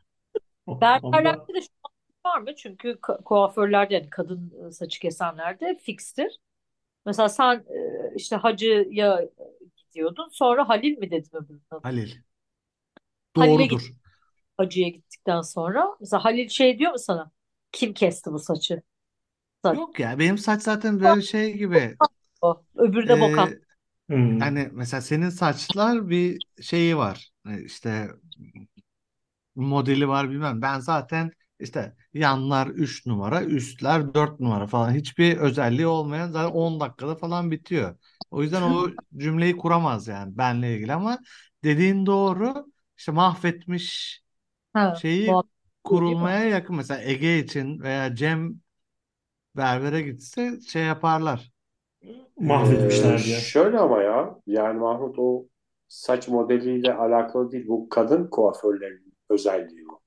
[0.80, 2.54] Berberlerde de şu an var mı?
[2.56, 6.40] Çünkü kuaförlerde yani kadın e, saçı kesenlerde fikstir.
[7.06, 9.20] Mesela sen e, işte Hacı'ya
[9.94, 10.28] gidiyordun.
[10.32, 11.84] Sonra Halil mi dedim öbürünün adı?
[11.84, 12.24] Halil.
[13.38, 13.94] Halil'e Doğrudur.
[14.56, 15.96] Hacı'ya gittikten sonra.
[16.00, 17.30] Mesela Halil şey diyor mu sana?
[17.72, 18.82] Kim kesti bu saçı?
[19.64, 19.78] Saç.
[19.78, 21.98] Yok ya benim saç zaten böyle şey gibi
[22.40, 22.62] O.
[22.74, 23.52] Öbürü de bokat.
[23.52, 23.60] e,
[24.10, 24.40] Hmm.
[24.40, 28.10] hani mesela senin saçlar bir şeyi var E, işte
[29.56, 35.86] modeli var bilmem ben zaten işte yanlar 3 numara üstler 4 numara falan hiçbir özelliği
[35.86, 37.96] olmayan zaten 10 dakikada falan bitiyor.
[38.34, 41.18] O yüzden o cümleyi kuramaz yani benle ilgili ama
[41.64, 42.66] dediğin doğru
[42.98, 44.20] işte mahvetmiş
[44.74, 45.42] Ha, şeyi
[45.90, 46.00] mi?
[46.00, 48.60] kurulmaya yakın mesela Ege için veya Cem
[49.56, 51.52] berbere gitse şey yaparlar.
[52.36, 53.46] Mahvetmişler Ee, diye.
[53.52, 55.46] şöyle ama ya yani Mahmut o
[55.88, 57.68] saç modeliyle alakalı değil.
[57.68, 60.00] Bu kadın kuaförlerin özelliği bu.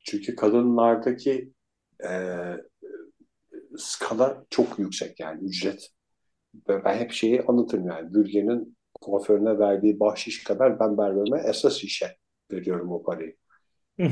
[0.00, 1.52] Çünkü kadınlardaki
[2.04, 2.10] e,
[3.78, 5.90] skala çok yüksek yani ücret.
[6.68, 8.14] Ben hep şeyi anlatırım yani.
[8.14, 12.16] Bürgenin kuaförüne verdiği bahşiş kadar ben berberime esas işe
[12.52, 13.36] veriyorum o parayı.
[13.98, 14.08] Ee,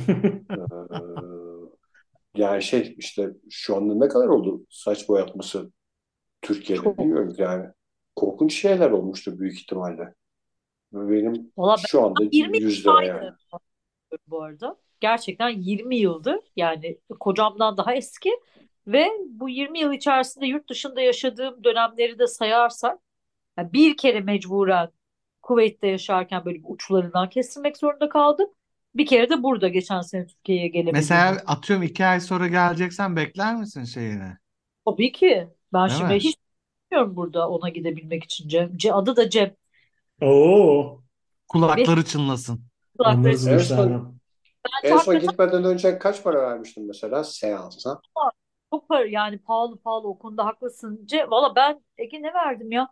[2.40, 5.72] yani şey işte şu anda ne kadar oldu saç boyatması
[6.42, 6.98] Türkiye'de Çok.
[6.98, 7.66] bilmiyorum yani.
[8.16, 10.14] Korkunç şeyler olmuştur büyük ihtimalle.
[10.92, 13.30] Benim Valla şu anda 20 100 lira aynı yani.
[14.26, 14.76] bu arada.
[15.00, 18.30] Gerçekten 20 yıldır yani kocamdan daha eski
[18.86, 22.98] ve bu 20 yıl içerisinde yurt dışında yaşadığım dönemleri de sayarsak
[23.58, 24.90] yani bir kere mecburen
[25.42, 28.50] Kuveyt'te yaşarken böyle uçlarından kestirmek zorunda kaldım.
[28.94, 30.98] Bir kere de burada geçen sene Türkiye'ye gelemediğimde.
[30.98, 34.36] Mesela atıyorum iki ay sonra geleceksen bekler misin şeyini?
[34.86, 35.48] Tabii ki.
[35.72, 36.14] Ben Değil şimdi mi?
[36.14, 36.36] hiç
[36.92, 38.76] bilmiyorum burada ona gidebilmek için Cem.
[38.76, 39.56] Ce- adı da Cem.
[40.20, 41.02] Oo,
[41.76, 42.64] Ve Kulakları çınlasın.
[42.98, 43.76] kulakları En çınlasın.
[43.76, 44.20] son,
[44.82, 48.02] en son gitmeden önce kaç para vermiştin mesela seansa?
[48.72, 51.00] Çok para yani pahalı pahalı o konuda haklısın.
[51.06, 52.88] Ce Valla ben Ege ne verdim ya?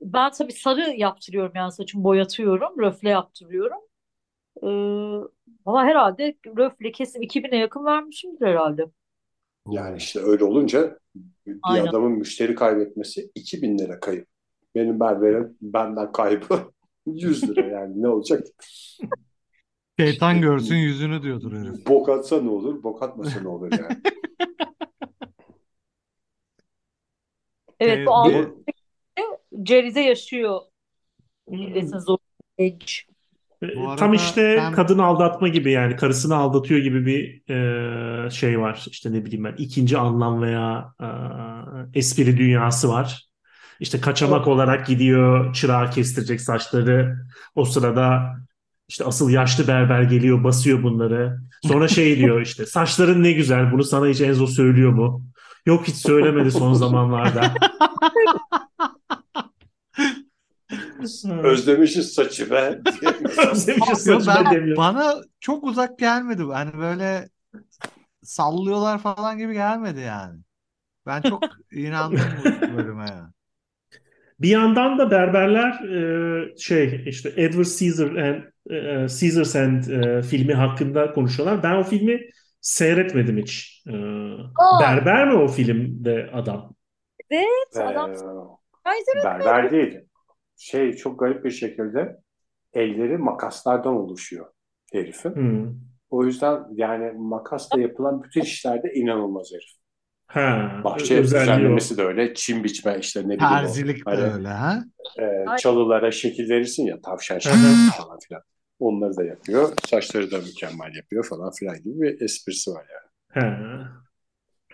[0.00, 2.80] Ben tabii sarı yaptırıyorum yani saçımı boyatıyorum.
[2.80, 3.78] Röfle yaptırıyorum.
[4.62, 4.68] Ee,
[5.66, 8.86] ama herhalde röfle kesim 2000'e yakın vermişimdir herhalde.
[9.70, 10.98] Yani işte öyle olunca
[11.46, 11.86] bir Aynen.
[11.86, 14.28] adamın müşteri kaybetmesi 2000 lira kayıp.
[14.74, 16.72] Benim berberim benden kaybı
[17.06, 18.46] 100 lira yani ne olacak?
[19.98, 21.86] Şeytan görsün yüzünü diyordur herif.
[21.88, 23.96] Bok atsa ne olur, bok atmasa ne olur yani.
[27.80, 28.56] Evet Ee, bu bir- Alman
[29.62, 30.60] Ceriz'e yaşıyor.
[31.48, 32.18] Milletin zor
[32.58, 33.06] genç.
[33.98, 38.84] Tam işte ben- kadın aldatma gibi yani karısını aldatıyor gibi bir e, şey var.
[38.90, 41.08] İşte ne bileyim ben ikinci anlam veya e,
[41.98, 43.26] espri dünyası var.
[43.80, 47.16] İşte kaçamak olarak gidiyor çırağı kestirecek saçları.
[47.54, 48.36] O sırada
[48.88, 51.38] işte asıl yaşlı berber geliyor basıyor bunları.
[51.62, 55.24] Sonra şey diyor işte saçların ne güzel bunu sana hiç Enzo söylüyor mu?
[55.66, 57.54] Yok hiç söylemedi son zamanlarda.
[61.42, 62.56] Özlemişiz saçı be.
[63.52, 64.76] Özlemişiz Yo, saçını ben, demiyor.
[64.76, 66.54] bana çok uzak gelmedi bu.
[66.54, 67.28] Hani böyle
[68.22, 70.40] sallıyorlar falan gibi gelmedi yani.
[71.06, 73.30] Ben çok inandım bu bölüme yani.
[74.40, 80.54] Bir yandan da berberler e, şey işte Edward Caesar and e, Caesars and e, filmi
[80.54, 81.62] hakkında konuşuyorlar.
[81.62, 82.20] Ben o filmi
[82.60, 83.84] seyretmedim hiç.
[83.88, 84.80] E, Aa.
[84.80, 86.74] berber mi o filmde adam?
[87.30, 88.16] Evet adam Ee,
[88.84, 89.98] Kaiser berber değil.
[90.56, 92.16] Şey çok garip bir şekilde
[92.72, 94.46] elleri makaslardan oluşuyor
[94.92, 95.34] herifin.
[95.34, 95.74] Hmm.
[96.10, 99.70] O yüzden yani makasla yapılan bütün işlerde inanılmaz herif.
[100.26, 101.50] Ha, Bahçe özelliği o.
[101.52, 103.48] düzenlemesi de öyle, çim biçme işte ne bileyim o.
[103.48, 104.84] Terzilik de Hani, öyle ha.
[105.20, 107.56] e, çalılara şekil verirsin ya tavşan şekli
[107.96, 108.42] falan filan.
[108.78, 109.72] Onları da yapıyor.
[109.90, 113.06] Saçları da mükemmel yapıyor falan filan gibi bir esprisi var yani.
[113.28, 114.06] Ha.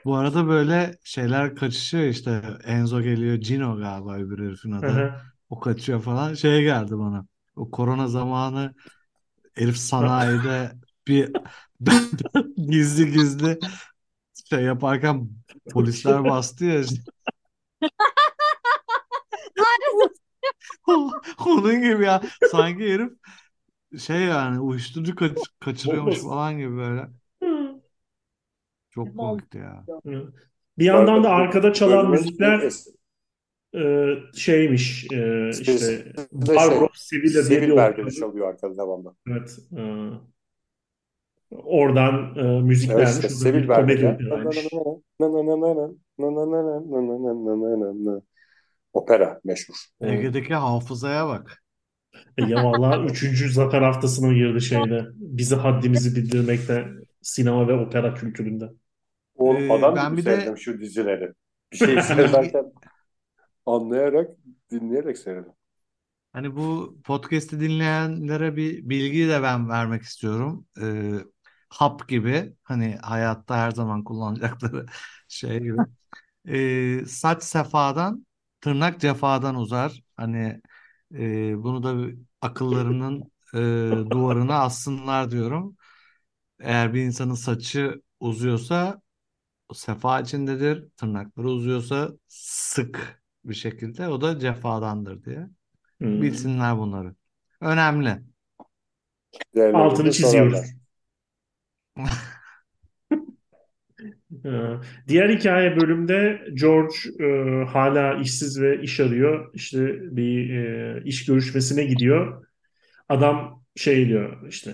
[0.04, 2.42] Bu arada böyle şeyler kaçışıyor işte.
[2.64, 3.34] Enzo geliyor.
[3.34, 4.86] Gino galiba öbür herifin Hı adı.
[4.86, 5.14] hı.
[5.50, 6.34] O kaçıyor falan.
[6.34, 7.26] Şeye geldi bana.
[7.56, 8.74] O korona zamanı
[9.54, 10.72] herif sanayide
[11.08, 11.32] bir
[12.56, 13.58] gizli gizli
[14.50, 15.28] şey yaparken
[15.70, 16.82] polisler bastı ya.
[21.46, 22.22] Onun gibi ya.
[22.50, 23.12] Sanki herif
[24.00, 26.22] şey yani uyuşturucu kaç- kaçırıyormuş Olmaz.
[26.22, 27.08] falan gibi böyle.
[27.42, 27.80] Hı.
[28.90, 29.84] Çok komikti ya.
[30.06, 30.32] Hı.
[30.78, 32.60] Bir yandan da arkada çalan müzikler
[33.74, 38.10] e, şeymiş e, işte de Barbaro Sevilla diye bir Sevil berberi opera.
[38.10, 39.14] çalıyor arkada devamlı.
[39.26, 39.58] Evet.
[39.76, 39.82] e,
[41.50, 42.42] oradan e,
[42.92, 44.04] Evet işte Bu da Sevil komedi.
[48.92, 49.74] Opera meşhur.
[50.00, 51.61] Ege'deki hafızaya bak.
[52.38, 55.06] E, ya vallahi üçüncü zafer haftasına girdi şeyde.
[55.14, 56.88] Bizi haddimizi bildirmekte
[57.22, 58.70] sinema ve opera kültüründe.
[59.36, 61.32] O Ee, adam ben bir de- sevdim şu dizileri.
[61.72, 62.72] Bir şey seyrederken
[63.66, 64.36] anlayarak,
[64.70, 65.52] dinleyerek seyredim.
[66.32, 70.66] Hani bu podcast'i dinleyenlere bir bilgi de ben vermek istiyorum.
[70.82, 71.12] Ee,
[71.68, 74.86] hap gibi hani hayatta her zaman kullanacakları
[75.28, 75.78] şey gibi.
[76.48, 78.26] Ee, saç sefadan,
[78.60, 80.02] tırnak cefadan uzar.
[80.16, 80.62] Hani
[81.14, 83.58] e, bunu da akıllarının e,
[84.10, 85.76] duvarına assınlar diyorum.
[86.60, 89.02] Eğer bir insanın saçı uzuyorsa
[89.68, 90.88] o sefa içindedir.
[90.96, 95.48] Tırnakları uzuyorsa sık bir şekilde o da cefadandır diye.
[95.98, 96.22] Hmm.
[96.22, 97.14] Bilsinler bunları.
[97.60, 98.22] Önemli.
[99.54, 100.60] Diğerlerine Altını çiziyoruz.
[104.44, 104.48] Ee,
[105.08, 107.26] Diğer hikaye bölümde George e,
[107.64, 109.50] hala işsiz ve iş arıyor.
[109.54, 112.44] İşte bir e, iş görüşmesine gidiyor.
[113.08, 114.70] Adam şey diyor işte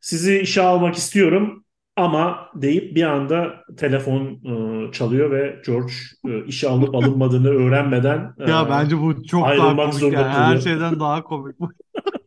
[0.00, 1.64] sizi işe almak istiyorum
[1.96, 4.40] ama deyip bir anda telefon
[4.88, 5.92] e, çalıyor ve George
[6.28, 10.32] e, işe alınıp alınmadığını öğrenmeden e, Ya bence bu çok daha komik zorunda yani.
[10.32, 11.70] Her şeyden daha komik bu.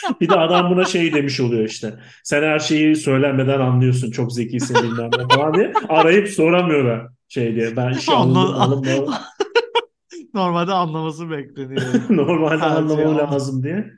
[0.20, 1.94] Bir de adam buna şey demiş oluyor işte.
[2.24, 4.10] Sen her şeyi söylenmeden anlıyorsun.
[4.10, 5.72] Çok zekisin bilmem ne falan diye.
[5.88, 7.76] Arayıp soramıyorlar şey diye.
[7.76, 9.14] Ben işe alındım Anla- alınmadım.
[10.34, 11.82] Normalde anlaması bekleniyor.
[12.10, 13.90] Normalde Her anlamam anla- lazım diye.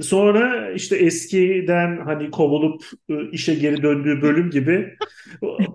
[0.00, 4.96] Sonra işte eskiden hani kovulup e, işe geri döndüğü bölüm gibi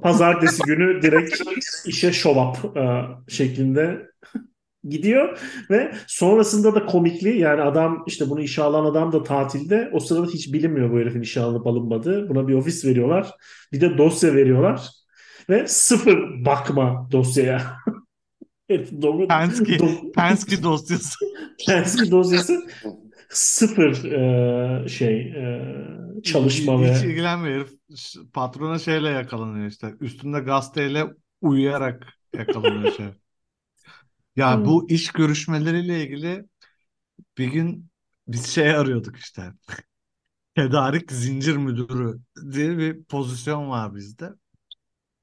[0.02, 1.42] pazartesi günü direkt
[1.86, 4.08] işe up e, şeklinde
[4.90, 10.00] gidiyor ve sonrasında da komikli yani adam işte bunu işe alan adam da tatilde o
[10.00, 12.30] sırada hiç bilinmiyor bu herifin işe alınıp alınmadığı.
[12.30, 13.32] Buna bir ofis veriyorlar.
[13.72, 14.90] Bir de dosya veriyorlar
[15.50, 17.62] ve sıfır bakma dosyaya.
[18.70, 21.26] Herif do- Penske, do- Penske dosyası.
[21.68, 22.68] Penske dosyası
[23.30, 25.62] sıfır e, şey e,
[26.24, 27.70] çalışma Hiç ve ilgilenmiyor herif.
[28.34, 29.94] Patrona şeyle yakalanıyor işte.
[30.00, 31.06] Üstünde gazeteyle
[31.42, 33.06] uyuyarak yakalanıyor şey.
[34.38, 34.66] Ya Hmm.
[34.66, 36.46] bu iş görüşmeleriyle ilgili
[37.40, 37.92] bir gün
[38.30, 39.54] biz şey arıyorduk işte.
[40.56, 42.20] tedarik zincir müdürü
[42.52, 44.30] diye bir pozisyon var bizde.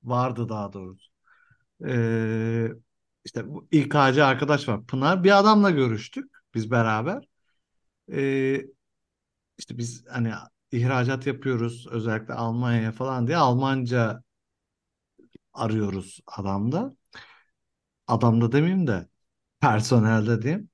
[0.05, 1.11] Vardı daha doğrusu.
[1.87, 2.69] Ee,
[3.25, 5.25] işte bu İK'cı arkadaş var Pınar.
[5.25, 7.29] Bir adamla görüştük biz beraber.
[8.13, 8.63] Ee,
[9.59, 10.33] işte biz hani
[10.73, 14.23] ihracat yapıyoruz özellikle Almanya'ya falan diye Almanca
[15.53, 16.97] arıyoruz adamda.
[18.09, 19.09] Adamda demeyeyim de
[19.61, 20.71] personelde diyeyim.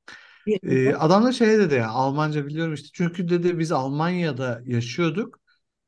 [0.63, 5.41] Ee, adam da şey dedi ya Almanca biliyorum işte çünkü dedi biz Almanya'da yaşıyorduk.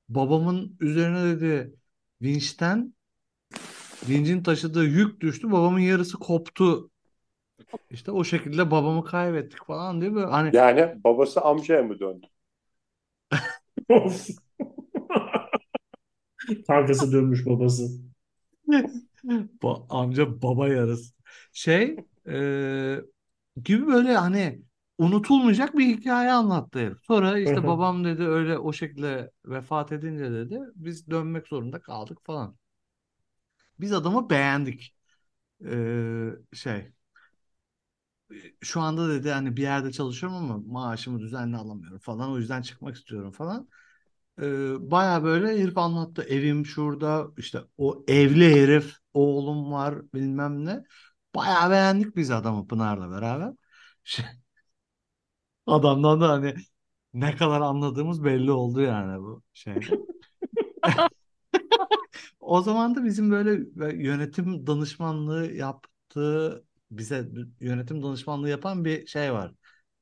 [0.09, 1.75] Babamın üzerine dedi
[2.23, 2.95] vinçten
[4.09, 5.53] vincin taşıdığı yük düştü.
[5.53, 6.91] Babamın yarısı koptu.
[7.91, 12.27] İşte o şekilde babamı kaybettik falan diye böyle hani Yani babası amcaya mı döndü?
[13.91, 14.29] Of.
[17.13, 17.89] Dönmüş babası.
[19.63, 21.15] bu amca baba yarısı.
[21.53, 21.97] Şey
[22.29, 23.01] e,
[23.65, 24.63] gibi böyle hani
[24.99, 26.99] unutulmayacak bir hikaye anlattı herif.
[27.03, 32.57] Sonra işte babam dedi öyle o şekilde vefat edince dedi biz dönmek zorunda kaldık falan.
[33.81, 34.95] Biz adamı beğendik.
[35.67, 36.93] Ee, şey
[38.63, 42.97] şu anda dedi hani bir yerde çalışıyorum ama maaşımı düzenli alamıyorum falan o yüzden çıkmak
[42.97, 43.69] istiyorum falan.
[44.43, 50.85] Ee, baya böyle herif anlattı evim şurada işte o evli herif oğlum var bilmem ne.
[51.35, 53.53] Baya beğendik biz adamı Pınar'la beraber.
[54.05, 54.25] Şey,
[55.67, 56.55] adamdan da hani
[57.15, 59.91] ne kadar anladığımız belli oldu yani bu şeyde.
[62.41, 63.51] O zaman da bizim böyle
[64.03, 67.29] yönetim danışmanlığı yaptığı bize
[67.61, 69.53] yönetim danışmanlığı yapan bir şey var.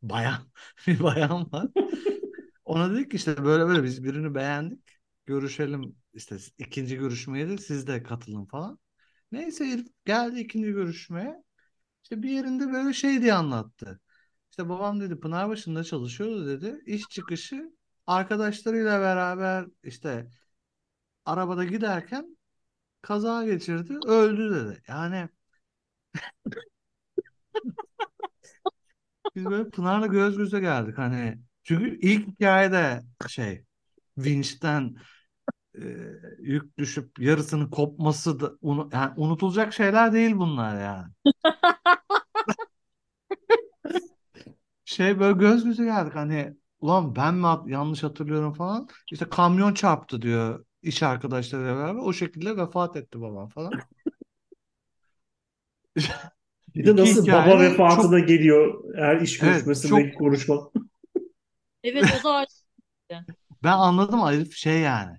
[0.03, 0.35] Bayan
[0.87, 1.69] bir bayan var.
[2.65, 4.81] Ona dedik ki işte böyle böyle biz birini beğendik.
[5.27, 8.79] Görüşelim işte ikinci görüşmeye de siz de katılın falan.
[9.33, 11.43] Neyse herif geldi ikinci görüşmeye.
[12.05, 14.01] İşte bir yerinde böyle şey diye anlattı.
[14.51, 16.83] İşte babam dedi Pınarbaşı'nda çalışıyordu dedi.
[16.87, 17.73] İş çıkışı
[18.07, 20.31] arkadaşlarıyla beraber işte
[21.25, 22.39] arabada giderken
[23.03, 24.83] kaza geçirdi, öldü dedi.
[24.89, 25.29] Yani
[29.37, 31.39] biz böyle Pınar'la göz göze geldik hani.
[31.63, 33.65] Çünkü ilk hikayede şey
[34.19, 34.97] vinçten
[35.79, 35.83] e,
[36.39, 41.13] yük düşüp yarısının kopması da unu- yani unutulacak şeyler değil bunlar yani.
[44.85, 48.89] Şey böyle göz göze geldik hani ulan ben mi hat- yanlış hatırlıyorum falan.
[49.13, 52.01] İşte kamyon çarptı diyor iş arkadaşlarıyla beraber.
[52.01, 53.73] O şekilde vefat etti babam falan.
[56.75, 60.71] Bir de nasıl baba hikaye de vefatına çok geliyor her iş evet görüşmesindeki çok konuşma.
[61.83, 62.57] Evet o da artık.
[63.63, 65.19] ben anladım herif şey yani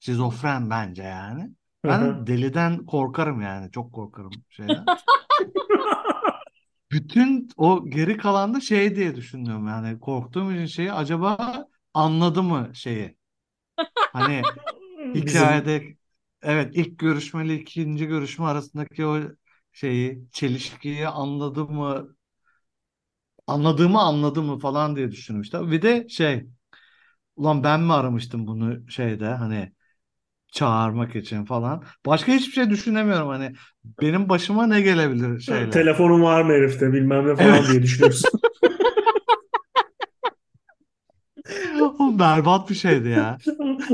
[0.00, 1.50] şizofren bence yani.
[1.86, 4.92] Ben deliden korkarım yani çok korkarım şeyden.
[6.92, 11.38] Bütün o geri kalan da şey diye düşünüyorum yani korktuğum için şeyi acaba
[11.94, 13.16] anladı mı şeyi?
[14.12, 14.54] Hani
[15.14, 15.84] hikayede
[16.42, 19.20] evet ilk görüşmeyle ikinci görüşme arasındaki o
[19.72, 22.16] şeyi çelişkiyi anladı mı
[23.46, 25.70] anladığımı anladı mı falan diye düşünmüştüm.
[25.72, 26.46] Bir de şey
[27.36, 29.72] ulan ben mi aramıştım bunu şeyde hani
[30.52, 31.84] çağırmak için falan.
[32.06, 33.52] Başka hiçbir şey düşünemiyorum hani
[34.02, 35.70] benim başıma ne gelebilir şeyle.
[35.70, 37.68] telefonun var mı herifte bilmem ne falan Evet.
[37.68, 38.40] diye düşünüyorsun.
[41.98, 43.38] O berbat bir şeydi ya.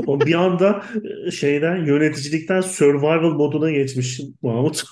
[0.07, 0.83] O bir anda
[1.27, 4.83] e, şeyden yöneticilikten survival moduna geçmiş Mahmut.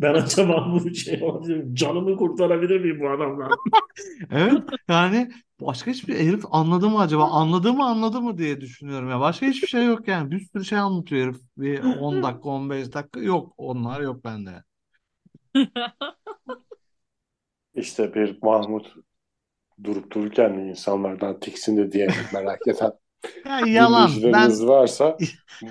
[0.00, 3.50] Ben acaba bu şey olabilir, canımı kurtarabilir miyim bu adamdan?
[4.30, 7.24] Evet yani başka hiçbir herif anladı mı acaba?
[7.24, 9.20] Anladı mı anladı mı diye düşünüyorum ya.
[9.20, 10.30] Başka hiçbir şey yok yani.
[10.30, 11.40] Bir sürü şey anlatıyor herif.
[11.56, 13.54] Bir 10 dakika 15 dakika yok.
[13.56, 14.64] Onlar yok bende.
[17.74, 18.94] İşte bir Mahmut
[19.84, 22.92] durup dururken insanlardan tiksindi diye merak eden
[23.46, 24.10] Ya yalan.
[24.22, 25.16] Ben varsa
[25.62, 25.66] bu,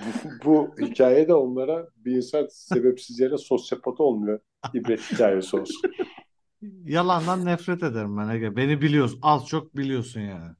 [0.45, 4.39] bu hikayede onlara bir insan sebepsiz yere sosyopat olmuyor.
[4.73, 5.91] İbret hikayesi olsun.
[6.85, 8.55] yalandan nefret ederim ben Ege.
[8.55, 9.19] Beni biliyorsun.
[9.21, 10.51] Az çok biliyorsun yani.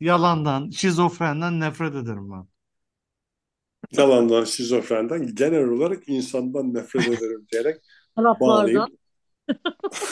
[0.00, 2.46] Yalandan, şizofrenden nefret ederim ben.
[3.92, 7.76] Yalandan, şizofrenden, genel olarak insandan nefret ederim diyerek
[8.16, 8.40] Araplardan.
[8.40, 8.88] bağlayıp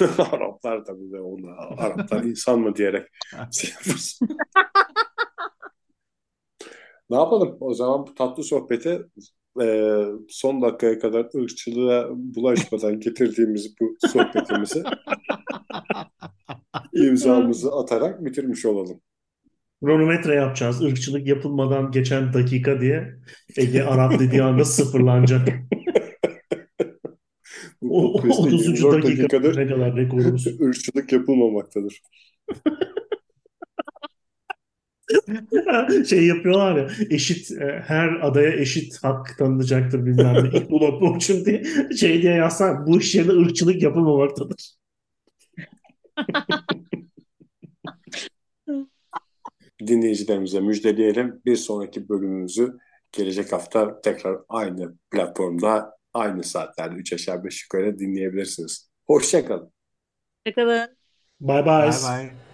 [0.32, 3.09] Araplar tabii de onu Araplar insan mı diyerek
[3.53, 3.70] şey.
[7.12, 7.56] Ne yapalım?
[7.60, 9.02] O zaman bu tatlı sohbeti
[9.62, 9.96] e,
[10.28, 14.82] son dakikaya kadar ırkçılığa bulaşmadan getirdiğimiz bu sohbetimizi
[16.94, 19.00] imzamızı atarak bitirmiş olalım.
[19.84, 20.82] Kronometre yapacağız.
[20.82, 23.14] Irkçılık yapılmadan geçen dakika diye.
[23.56, 25.48] Ege Arap dediği anda sıfırlanacak.
[27.90, 28.66] O, podcast'te 30.
[28.66, 30.46] 24 dakika dakikadır ne kadar rekorumuz.
[30.60, 32.02] ırkçılık yapılmamaktadır.
[36.08, 40.58] Şey yapıyorlar ya eşit e, her adaya eşit hak tanınacaktır bilmem ne.
[40.58, 41.56] Equal opportunity
[41.96, 44.74] şey diye yazsan bu iş yerinde ırkçılık yapılmamaktadır.
[49.86, 51.40] Dinleyicilerimize müjdeleyelim.
[51.46, 52.78] Bir sonraki bölümümüzü
[53.12, 58.90] gelecek hafta tekrar aynı platformda, aynı saatlerde 3 aşağı 5 yukarı dinleyebilirsiniz.
[59.06, 59.72] Hoşçakalın.
[60.46, 60.96] Hoşçakalın.
[61.40, 61.90] Bye Bye bye.
[61.90, 62.51] bye.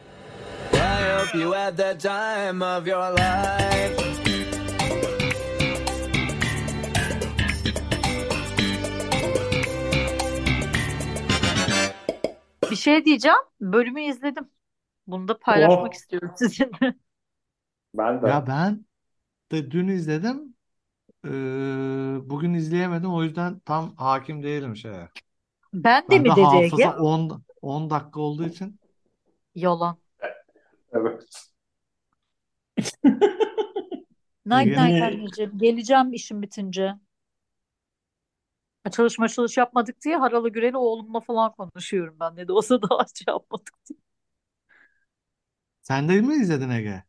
[1.28, 3.98] Hope you had the time of your life.
[12.70, 13.38] Bir şey diyeceğim.
[13.60, 14.48] Bölümü izledim.
[15.06, 15.94] Bunu da paylaşmak Oh.
[15.94, 16.94] istiyorum sizinle.
[17.94, 18.28] Ben de.
[18.28, 18.84] Ya ben
[19.52, 20.54] de dün izledim.
[21.24, 21.30] Ee,
[22.30, 23.14] bugün izleyemedim.
[23.14, 25.08] O yüzden tam hakim değilim şeye.
[25.74, 26.84] Ben de Bende mi dedi Ege?
[26.84, 28.80] hafıza 10 10 dakika olduğu için
[29.54, 29.98] Yalan.
[30.92, 31.50] Evet.
[34.46, 35.58] Night night anneciğim.
[35.58, 36.94] Geleceğim işim bitince.
[38.84, 42.36] Açılış maçılış yapmadık diye Haralı Gürel'i oğlumla falan konuşuyorum ben.
[42.36, 43.98] Ne de olsa daha şey yapmadık diye.
[45.82, 47.02] sen de mi izledin Ege?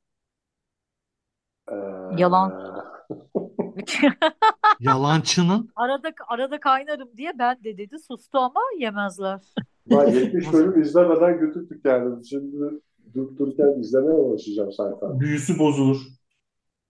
[1.72, 1.76] Ee,
[2.18, 2.74] Yalan.
[4.80, 8.00] Yalancının Arada arada kaynarım diye ben de dedi.
[8.00, 9.42] Sustu ama yemezler.
[9.90, 12.26] Ben 70 bölüm izlemeden götürdük yani.
[12.28, 12.82] Şimdi
[13.14, 15.20] durup dururken izlemeye başlayacağım sayfa.
[15.20, 16.19] Büyüsü bozulur.